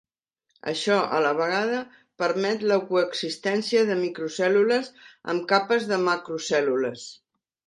[0.69, 1.81] Això, a la vegada,
[2.23, 4.91] permet la coexistència de microcèl·lules
[5.35, 7.07] amb capes de macrocél·lules.